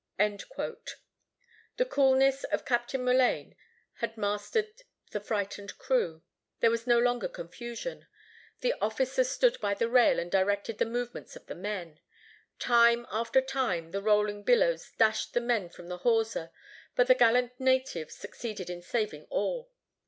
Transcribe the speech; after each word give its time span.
The 0.17 1.85
coolness 1.87 2.43
of 2.45 2.65
Captain 2.65 3.03
Mullane 3.05 3.55
had 3.97 4.17
mastered 4.17 4.81
the 5.11 5.19
frightened 5.19 5.77
crew. 5.77 6.23
There 6.59 6.71
was 6.71 6.87
no 6.87 6.97
longer 6.97 7.27
confusion. 7.27 8.07
The 8.61 8.73
officers 8.81 9.29
stood 9.29 9.61
by 9.61 9.75
the 9.75 9.87
rail 9.87 10.17
and 10.19 10.31
directed 10.31 10.79
the 10.79 10.87
movements 10.87 11.35
of 11.35 11.45
the 11.45 11.53
men. 11.53 11.99
Time 12.57 13.05
after 13.11 13.41
time 13.41 13.91
the 13.91 14.01
rolling 14.01 14.41
billows 14.41 14.91
dashed 14.97 15.35
the 15.35 15.39
men 15.39 15.69
from 15.69 15.85
the 15.87 15.99
hawser; 15.99 16.49
but 16.95 17.05
the 17.05 17.13
gallant 17.13 17.59
natives 17.59 18.15
succeeded 18.15 18.71
in 18.71 18.81
saving 18.81 19.25
all. 19.29 19.69